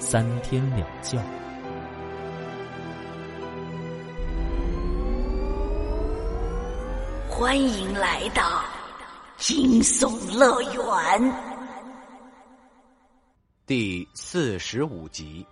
[0.00, 1.22] 三天两觉。
[7.28, 8.64] 欢迎来到
[9.36, 11.34] 惊悚乐园
[13.66, 15.46] 第四十五集。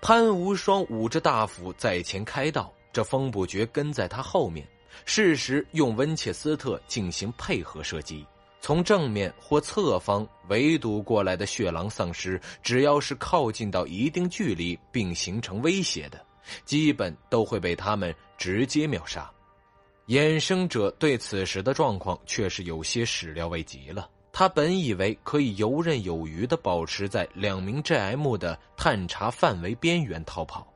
[0.00, 4.64] 潘无双捂着大斧在前开道，这风不绝跟在他后面。
[5.04, 8.24] 适时用温切斯特进行配合射击，
[8.64, 16.18] 从正面或侧方围堵过来的血狼丧尸，只要是靠近到一定距离并形成威胁的，
[16.64, 19.30] 基本都会被他们直接秒杀。
[20.06, 24.08] 衍生者对此时的状况却是有些始料未及了。
[24.32, 30.66] 他本以为可以游刃有余的保持在两名 GM 的探查范围边缘逃跑。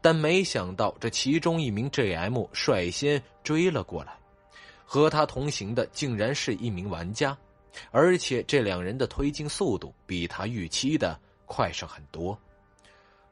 [0.00, 2.46] 但没想到，这其中一名 J.M.
[2.54, 4.16] 率先追了过来，
[4.84, 7.36] 和他同行的竟然是一名玩家，
[7.90, 12.38] 而且这两人的推进速度比他预期的快上很多。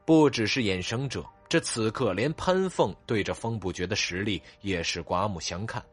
[0.05, 5.83] 不只是衍生者，这此刻连潘凤对着风不绝的实力也是刮目相看。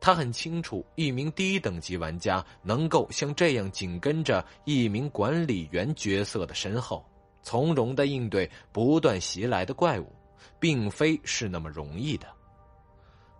[0.00, 7.04] 他很清楚，一名低等级玩家能够像这样紧跟着一名管理员角色的身后。
[7.42, 10.12] 从容的应对不断袭来的怪物，
[10.58, 12.26] 并非是那么容易的。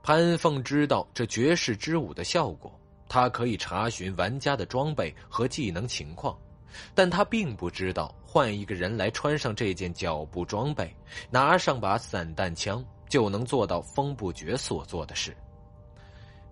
[0.07, 2.73] 潘凤知道这绝世之舞的效果，
[3.09, 6.39] 他可以查询玩家的装备和技能情况，
[6.95, 10.95] 但他并不知道换一个人来穿上这件脚步装备，
[11.29, 15.37] 拿上把散弹枪，就能做到风不绝所做的事。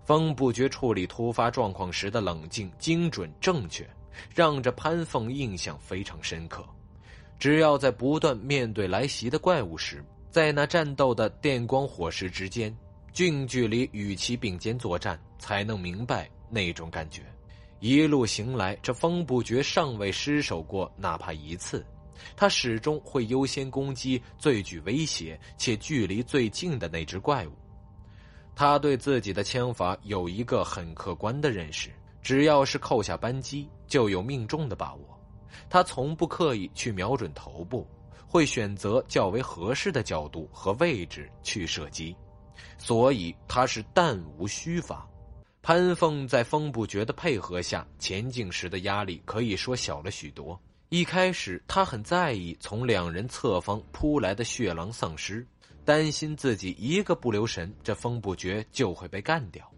[0.03, 3.89] 风不绝处理突发状况时的冷静、精准、正确，
[4.33, 6.61] 让这潘凤印象非常深刻。
[7.39, 12.75] 只要在不断面对来袭的怪物时，在那战斗的电光火石之间，
[13.15, 17.21] 近距离与其并肩作战，才能明白那种感觉。
[17.79, 21.85] 一路行来，这风不绝尚未失手过哪怕一次。
[22.35, 27.53] 他始终会优先攻击最具威胁且距离最近的那只怪物。
[28.53, 31.89] 他对自己的枪法有一个很客观的认识：
[32.21, 35.17] 只要是扣下扳机，就有命中的把握。
[35.69, 37.87] 他从不刻意去瞄准头部，
[38.27, 42.13] 会选择较为合适的角度和位置去射击，
[42.77, 45.07] 所以他是弹无虚发。
[45.61, 50.59] 潘凤在风不绝的配合下前进时的压力可以说小了许多。
[50.89, 55.45] 一开始他很在意从两人侧方扑来的血狼丧尸，
[55.83, 59.69] 担心自己一个不留神，这风不绝就会被干掉。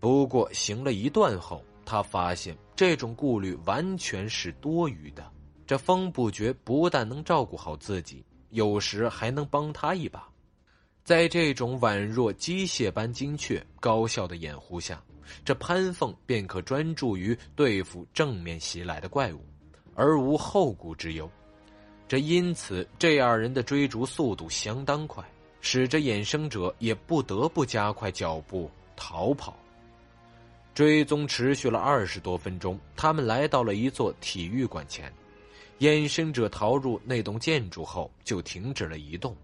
[0.00, 1.62] 不过行了一段后。
[1.88, 5.24] 他发现这种顾虑完全是多余的。
[5.68, 10.28] 这风不绝不但能照顾好自己，有时还能帮他一把。
[11.06, 15.00] 在这种宛若机械般精确、高效的掩护下，
[15.44, 19.38] 这潘凤便可专注于对付正面袭来的怪物，
[19.94, 21.30] 而无后顾之忧。
[22.08, 25.24] 这因此，这二人的追逐速度相当快，
[25.60, 29.56] 使这衍生者也不得不加快脚步逃跑。
[30.74, 35.12] 追踪持续了二十多分钟，他们来到了一座体育馆前。
[35.78, 39.36] 衍生者逃入那栋建筑后就停止了移动，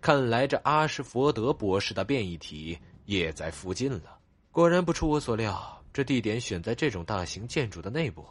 [0.00, 4.18] 看来这阿什佛德博士的变异体也在附近了。
[4.50, 8.24] 果然不出我所料，这地点选在这种大型建筑的内部。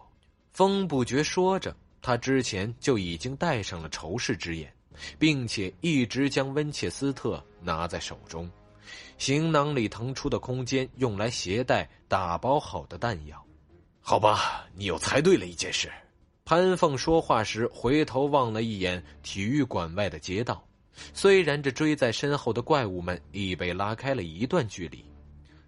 [0.52, 4.74] 风不绝说着，他之前就已经戴上了仇视之眼，
[5.18, 8.50] 并且一直将温切斯特拿在手中。
[9.18, 13.42] 行囊里腾出的空间用来携带打包好的弹药，
[14.02, 15.90] 好吧，你又猜对了一件事。
[16.46, 20.62] 潘凤说话时回头望了一眼体育馆外的街道，
[21.14, 25.04] 虽然这追在身后的怪物们已被拉开了一段距离，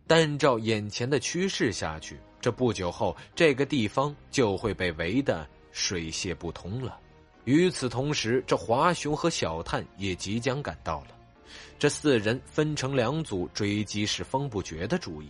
[0.08, 7.00] 但照眼前的趋势下去，这不久后这个地方就会被围得水泄不通了。
[7.46, 11.08] 与此同时，这华雄和小探也即将赶到了。
[11.78, 15.30] 这四人分成两组追击是风不绝的主意。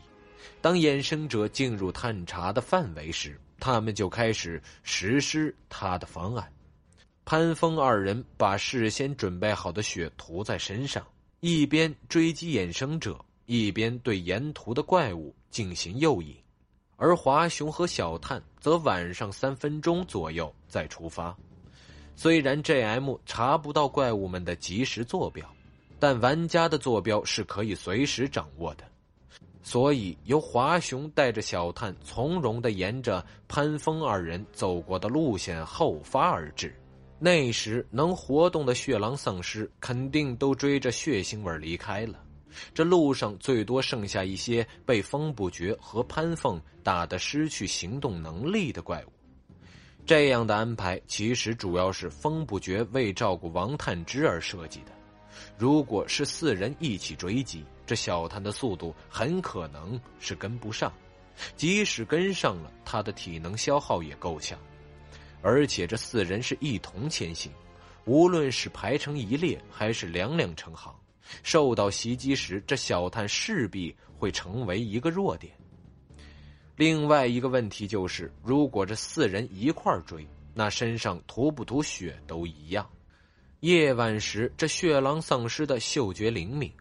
[0.61, 6.47] 当衍生者进入探查的范围时，他们就开始实施他的方案。
[7.25, 11.03] 潘峰二人把事先准备好的血涂在身上，
[11.39, 13.17] 一边追击衍生者，
[13.47, 16.35] 一边对沿途的怪物进行诱引。
[16.97, 21.35] 而华雄和小探则晚上三分钟左右再出发。
[22.15, 25.51] 虽然 J.M 查不到怪物们的即时坐标，
[25.99, 28.83] 但玩家的坐标是可以随时掌握的。
[29.63, 36.71] 所以，由华雄带着小探从容的沿着潘峰二人走过的路线后发而至。
[37.17, 42.19] 那时能活动的血狼丧尸肯定都追着血腥味离开了，
[42.73, 49.11] 这路上最多剩下一些被风不绝和潘凤打得失去行动能力的怪物。
[50.05, 54.91] 这样的安排其实主要是风不绝为照顾王探之而设计的。
[55.57, 60.93] 如果是四人一起追击，这小探的速度很可能是跟不上，
[61.55, 64.59] 即使跟上了，他的体能消耗也够呛。
[65.47, 67.51] 而且这四人是一同前行，
[68.05, 70.91] 无论是排成一列还是两两成行，
[71.43, 75.53] 受到袭击时，这小探势必会成为一个弱点。
[76.75, 82.89] 另外一个问题就是，如果这四人一块追，那身上涂不涂血都一样。
[83.59, 86.73] 夜晚时，这血狼丧尸的嗅觉灵敏。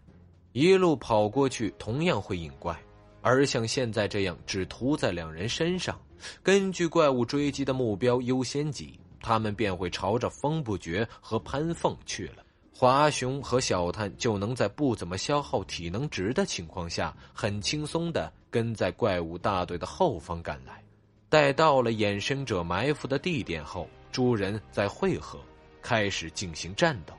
[0.52, 2.74] 一路跑过去，同样会引怪，
[3.20, 6.00] 而像现在这样只涂在两人身上，
[6.42, 12.44] 根据怪物追击的目标优先级，他们便会朝着风不绝和潘凤去了。
[12.76, 20.82] 华雄和小探就能在不怎么消耗体能值的情况下，很轻松的跟在怪物大队的后方赶来。
[21.28, 25.38] 待到了衍生者埋伏的地点后，诸人再汇合，
[25.82, 27.14] 开始进行战斗。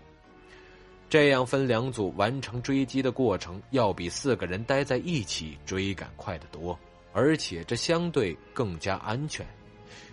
[1.10, 6.78] 这样分两组完成追击的过程，要比四个人待在一起追赶快得多，
[7.16, 9.48] 而且这相对更加安全。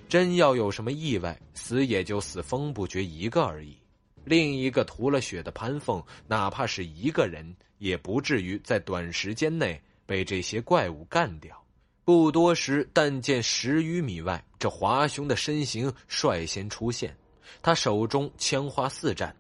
[0.09, 3.77] 真要有什么意外，死也就死风不绝一个而已。
[4.25, 11.61] 另一个涂了血的潘凤，哪怕是一个人，也不至于在短时间内被这些怪物干掉。
[12.05, 17.17] 不多时，但见十余米外，这华雄的身形率先出现，
[17.63, 19.35] 他手中枪花四战。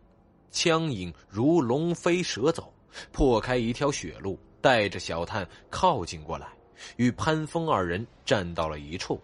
[0.50, 2.75] 枪影如龙飞蛇走，
[3.12, 6.49] 破开一条血路，带着小探靠近过来，
[6.96, 9.20] 与潘峰二人站到了一处。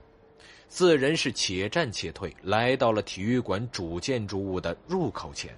[0.69, 5.57] 四人是且战且退，来到了体育馆主建筑物的入口前，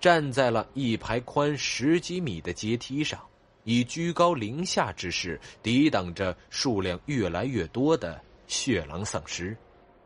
[0.00, 3.20] 站在了一排宽十几米的阶梯上，
[3.64, 9.56] 以居高临下之势抵挡着数量越来越多的血狼丧尸。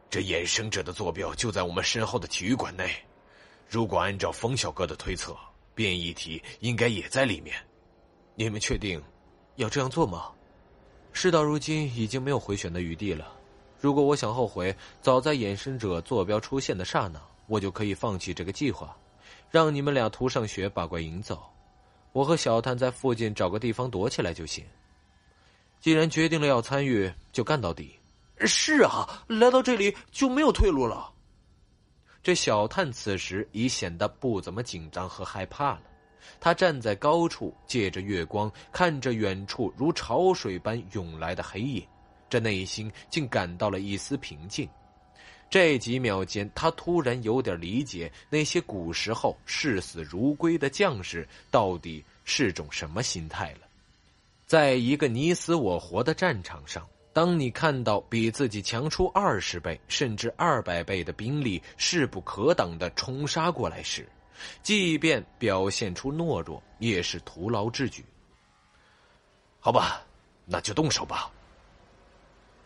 [0.08, 2.90] 这衍生者的坐标就在我们身后的体育馆内。
[3.69, 5.37] 如果按照风小哥的推测，
[5.75, 7.54] 变异体应该也在里面。
[8.37, 9.02] 你们确定
[9.56, 10.31] 要这样做吗？
[11.16, 13.32] 事到如今，已经没有回旋的余地了。
[13.80, 18.94] 如果我想后悔，早在衍生者坐标出现的刹那，我就可以放弃这个计划，
[19.50, 21.42] 让你们俩涂上血把怪引走。
[22.12, 24.62] 我和小探在附近找个地方躲起来就行。
[25.80, 27.98] 既然决定了要参与，就干到底。
[28.40, 31.10] 是啊，来到这里就没有退路了。
[32.22, 35.82] 这小探此时已显得不怎么紧张和害怕了，
[36.40, 41.86] 他站在高处，借着月光看着远处如潮水般涌来的黑影，
[42.28, 44.68] 这内心竟感到了一丝平静。
[45.48, 53.60] 这几秒间，他突然有点理解那些古时候视死如归的将士到底是种什么心态了。
[54.46, 56.86] 在一个你死我活的战场上。
[57.12, 64.06] 当你看到比自己强出二十倍甚至二百倍的兵力势不可挡的冲杀过来时，
[64.62, 68.05] 即便表现出懦弱，也是徒劳之举。
[69.61, 70.02] 好吧，
[70.45, 71.31] 那就动手吧。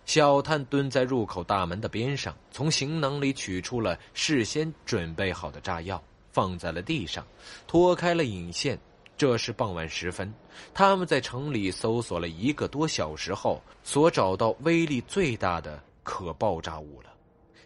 [0.07, 7.25] 小探蹲在入口大门的边上，从行囊里取出了事先准备好的炸药，放在了地上，
[7.67, 8.79] 脱开了引线。
[9.17, 10.33] 这是傍晚时分，
[10.73, 17.12] 他们在城里搜索了一个多小时后，所找到威力最大的可爆炸物了，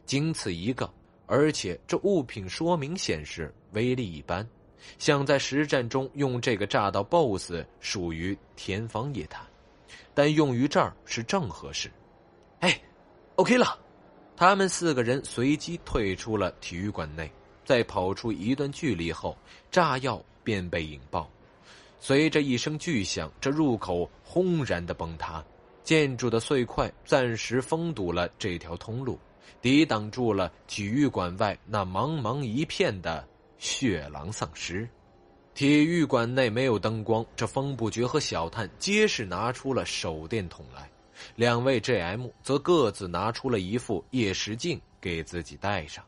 [0.05, 0.93] 仅此一个。
[1.27, 4.47] 而且这物品说明显示威力一般，
[4.99, 9.43] 想在实战中用这个炸到 BOSS 属于天方夜谭，
[10.13, 11.91] 但用于这儿是正合适。
[12.61, 12.81] 哎
[13.37, 13.79] ，OK 了，
[14.37, 17.31] 他们四个人随即退出了体育馆内，
[17.65, 19.37] 在跑出一段距离后，
[19.71, 21.31] 炸药便被引爆。
[21.99, 25.43] 随着一声巨响，这入口轰然的崩塌，
[25.83, 29.19] 建筑的碎块暂时封堵了这条通路，
[29.61, 33.27] 抵挡住了体育馆外那茫茫一片的
[33.59, 34.89] 血狼丧尸。
[35.55, 40.91] 体育馆内没有灯光，这风不绝和小探皆是拿出了手电筒来，
[41.37, 46.05] 两位 J.M 则各自拿出了一副夜视镜给自己戴上。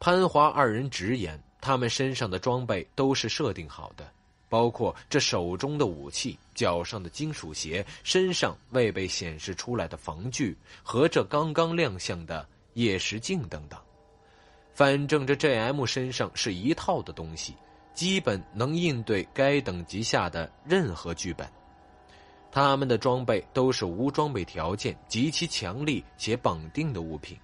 [0.00, 4.10] 潘华二人直言，他们身上的装备都是设定好的。
[4.50, 13.78] 包括这手中的武器、脚上的金属鞋、身上未被显示出来的防具和这刚刚亮相的夜视镜等等。
[14.74, 17.54] 反正这 J.M 身上是一套的东西，
[17.94, 21.48] 基本能应对该等级下的任何剧本。
[22.50, 27.36] 他们的装备都是无装备条件极其强力且绑定的物品。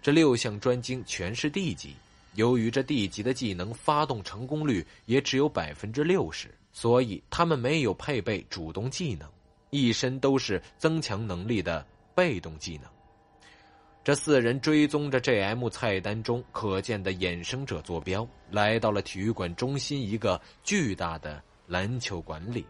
[0.00, 1.96] 这六项专精全是 D 级，
[2.34, 9.28] 由于这 D 级的技能发动成功率也只有百分之六十，所以他们没有配备主动技能，
[9.70, 12.93] 一身都是增强能力的被动技能。
[14.04, 22.66] 这四人追踪着 J.M 菜单中可见的衍生者坐标，来到了体育馆中心一个巨大的篮球馆里。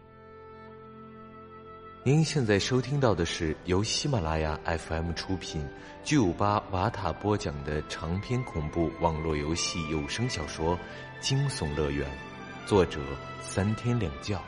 [2.03, 5.67] 您现在收听到的是由喜马拉雅 FM 出品、
[6.05, 10.77] 巨五八瓦塔播讲的长篇恐怖网络游戏有声小说
[11.19, 12.09] 《惊悚乐园》，
[12.65, 13.01] 作者
[13.41, 14.39] 三天两觉。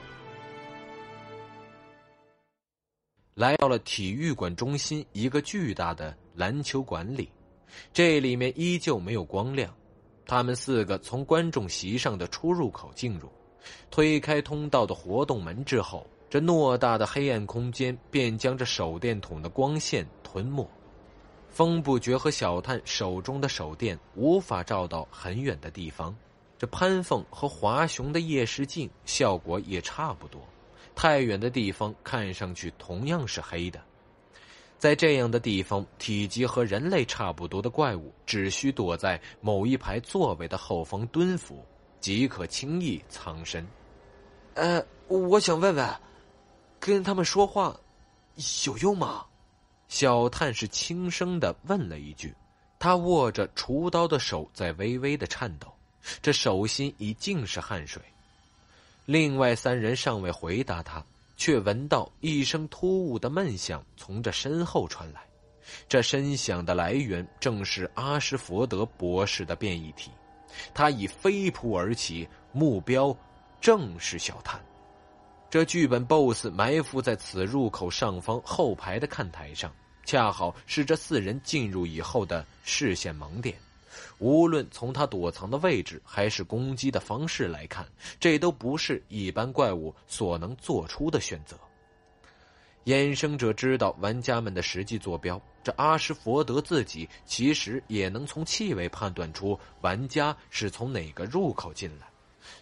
[3.38, 7.32] 来到了体育馆中心一个巨大的篮球馆里，
[7.94, 9.72] 这里面依旧没有光亮。
[10.26, 13.30] 他们四个从观众席上的出入口进入，
[13.92, 20.68] 推开通道的活动门之后，这偌大的黑暗空间便将这手电筒的光线吞没。
[21.48, 26.16] 风不觉和小探手中的手电无法照到很远的地方，
[26.58, 30.42] 这潘凤和华雄的夜视镜效果也差不多。
[30.98, 33.80] 太远的地方看上去同样是黑的，
[34.80, 41.64] 在这样的地方，体积和人类差不多的怪物只需躲在某一排座位的后方蹲伏，
[42.00, 43.64] 即可轻易藏身。
[44.56, 45.88] 呃，我想问问，
[46.80, 47.80] 跟他们说话
[48.66, 49.24] 有用吗？
[49.88, 52.34] 小探是轻声的问了一句，
[52.80, 55.72] 他握着厨刀的手在微微的颤抖，
[56.24, 58.02] 这手心已尽是汗水。
[59.08, 61.02] 另外三人尚未回答他，
[61.38, 65.22] 却闻到一声突兀的闷响从这身后传来。
[65.88, 70.12] 这声响的来源正是阿什佛德博士的变异体，
[70.74, 73.16] 他已飞扑而起，目标
[73.62, 74.62] 正是小探。
[75.50, 79.74] 这剧本 BOSS 埋伏在此入口上方后排的看台上，
[80.04, 83.58] 恰好是这四人进入以后的视线盲点。
[84.20, 87.88] 无论从他躲藏的位置还是攻击的方式来看，
[88.20, 91.58] 这都不是一般怪物所能做出的选择。
[92.86, 102.08] 衍生者知道玩家们的实际坐标，这阿什佛德自己其实也能从气味判断出玩家是从哪个入口进来，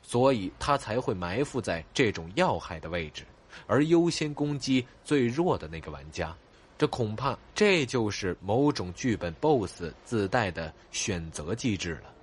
[0.02, 3.24] 所以他才会埋伏在这种要害的位置，
[3.68, 6.36] 而优先攻击最弱的那个玩家。
[6.78, 12.14] 这恐怕这就是某种剧本 BOSS 自带的选择机制了。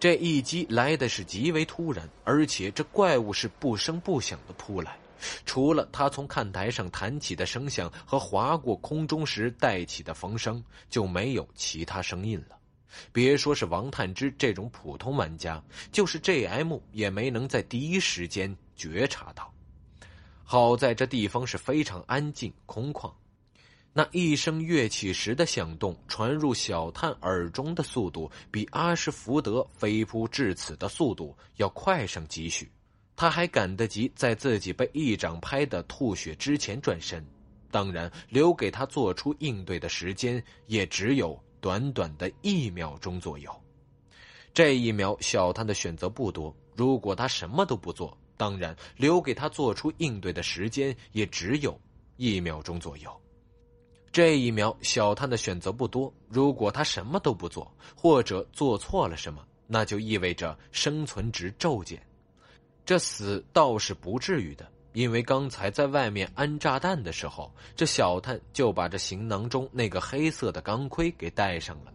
[0.00, 4.96] 这一击来的是极为突然，而且这怪物是不声不响的扑来，
[5.44, 12.56] 除了他从看台上弹起的声响和划过空中时带起的风声，就没有其他声音了。
[13.12, 15.62] 别说是王探之这种普通玩家，
[15.92, 19.52] 就是 J.M 也没能在第一时间觉察到。
[20.44, 23.12] 好在这地方是非常安静空旷。
[23.98, 32.70] 那一声乐器时的响动传入小探耳中的速度，比阿什福德飞扑至此的速度要快上几许。
[33.16, 37.26] 他还赶得及在自己被一掌拍的吐血之前转身，
[37.72, 43.50] 当然留给他做出应对的时间也只有短短的一秒钟左右。
[44.54, 46.54] 这一秒，小探的选择不多。
[46.76, 51.76] 如果他什么都不做，当然留给他做出应对的时间也只有
[52.16, 53.10] 一秒钟左右。
[54.10, 56.12] 这一秒，小探的选择不多。
[56.28, 62.02] 如果他什么都不做，或者做错了什么，那就意味着生存值骤减。
[62.86, 71.92] 这死倒是不至于的，因为刚才在外面安炸弹的时候，这小探就把这行囊中那个黑色的钢盔给带上了。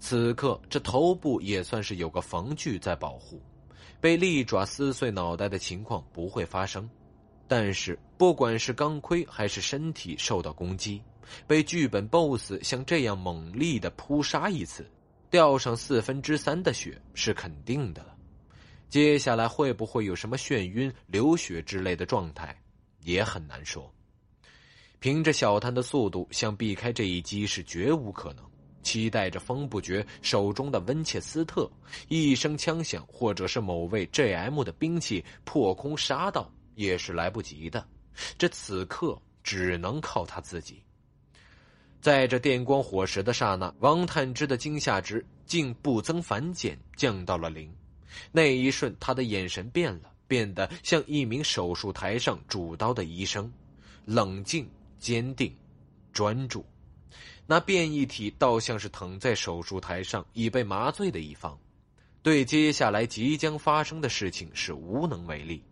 [0.00, 3.40] 此刻，这头部也算是有个防具在保护，
[4.00, 6.88] 被利爪撕碎脑袋的情况不会发生。
[7.46, 11.02] 但是，不管是钢盔还是身体受到攻击。
[11.46, 14.88] 被剧本 BOSS 像这样猛力的扑杀一次，
[15.30, 18.16] 掉上四分之三的血是肯定的了。
[18.88, 22.60] 接下来会不会有什么眩晕、流血之类的状态，
[23.02, 23.92] 也很难说。
[24.98, 28.44] 凭着小探的速度，想避开这一击是绝无可能。
[28.82, 31.70] 期待着风不绝手中的温切斯特，
[32.08, 37.86] 一声枪响，或者是某位 JM 的兵器破空杀到，也是来不及的。
[38.38, 40.82] 这此刻只能靠他自己。
[42.00, 47.70] 在这电光火石的刹那，王探之的惊吓值竟不增反减，降到了零。
[48.32, 53.52] 那一瞬，他的眼神变了，变得像一名手术台上主刀的医生，
[54.06, 54.66] 冷静、
[54.98, 55.54] 坚定、
[56.12, 56.64] 专注。
[57.46, 61.58] 那变异体倒像是躺在手术台上已被麻醉的一方，
[62.22, 65.62] 对接下来即将发生的事情是无能为力。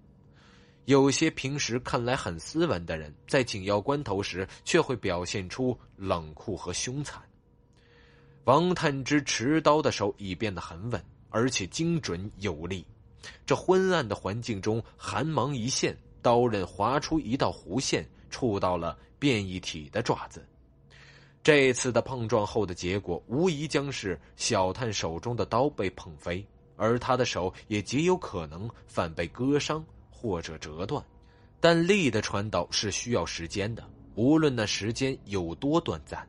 [0.89, 7.23] 有些平时看来很斯文的人，在紧要关头时却会表现出冷酷和凶残。
[8.45, 12.87] 王探之持刀的手已变得很稳，而且精准有力。
[13.45, 20.43] 这昏暗的环境中，寒芒一现，刀刃划出一道弧线，触到了变异体的爪子。
[21.43, 26.43] 这次的碰撞后的结果，无疑将是小探手中的刀被碰飞，
[26.77, 29.85] 而他的手也极有可能反被割伤
[30.21, 31.05] 或者折断。
[31.61, 36.27] 但力的传导是需要时间的，无论那时间有多短暂。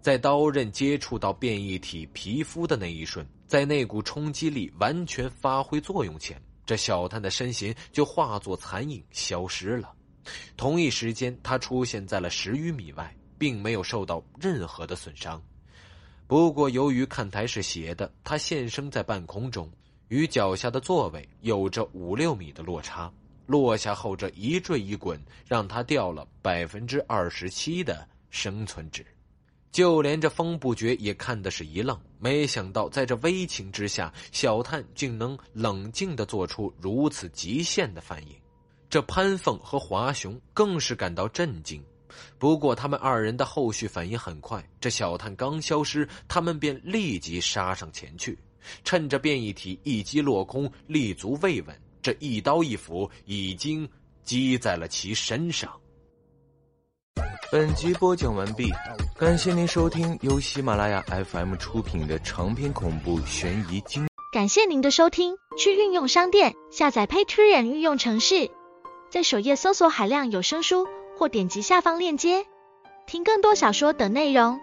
[0.00, 9.92] 在刀刃接触到变异体皮肤的那一瞬，在那股冲击力完全发挥作用前，这小探的身形就化作残影消失了。
[10.56, 15.42] 同一时间，他出现在了十余米外，并没有受到任何的损伤。
[16.26, 19.70] 不过，由于看台是斜的，他现身在半空中，
[20.12, 23.10] 与脚下的座位有着五六米的落差。
[23.46, 29.02] 落下后，这一坠一滚，让他掉了百分之二十七的生存值。
[29.70, 38.36] 就连这风不绝也看的是一愣，没想到在这危情之下，小探竟能冷静的做出如此极限的反应。
[38.90, 41.82] 这潘凤和华雄更是感到震惊。
[42.38, 48.38] 不过他们二人的后续反应很快，这小探刚消失，他们便立即杀上前去，
[48.84, 53.88] 趁着变异体一击落空，立足未稳，这一刀一斧已经
[54.24, 55.72] 击在了其身上。
[57.50, 58.70] 本集播讲完毕，
[59.18, 64.06] 感谢您收听由喜马拉雅 FM 出品的长篇恐怖悬疑惊。
[64.32, 68.50] 感谢您的收听，去运用商店下载 Patreon 运用城市，
[69.10, 70.86] 在首页搜索海量有声书，
[71.18, 72.46] 或点击下方链接
[73.06, 74.58] 听更多小说等内容。